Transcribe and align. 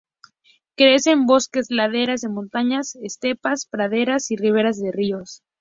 Crece 0.75 1.11
en 1.11 1.27
bosques, 1.27 1.67
laderas 1.69 2.21
de 2.21 2.29
montañas, 2.29 2.95
estepas, 3.03 3.67
praderas 3.67 4.31
y 4.31 4.35
riveras 4.35 4.81
de 4.81 4.91
ríos. 4.91 5.43